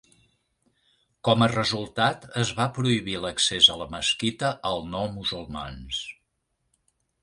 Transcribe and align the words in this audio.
Com 1.29 1.45
a 1.45 1.49
resultat, 1.51 2.25
es 2.45 2.55
va 2.61 2.67
prohibir 2.79 3.17
l'accés 3.27 3.71
a 3.75 3.79
la 3.85 3.91
mesquita 3.95 4.53
al 4.75 4.85
no 4.97 5.07
musulmans. 5.23 6.05